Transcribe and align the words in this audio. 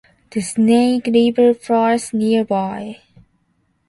The 0.31 0.41
Snake 0.41 1.05
River 1.05 1.53
flows 1.53 2.11
nearby. 2.11 3.01